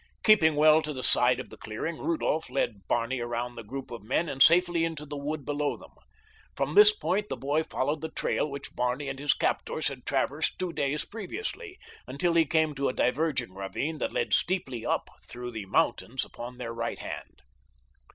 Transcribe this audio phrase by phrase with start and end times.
[0.23, 3.91] Keeping well to the far side of the clearing, Rudolph led Barney around the group
[3.91, 5.91] of men and safely into the wood below them.
[6.55, 10.57] From this point the boy followed the trail which Barney and his captors had traversed
[10.57, 11.77] two days previously,
[12.07, 16.57] until he came to a diverging ravine that led steeply up through the mountains upon
[16.57, 17.43] their right hand.